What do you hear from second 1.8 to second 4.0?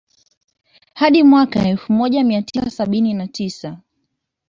moja mia tisa sabini na tisa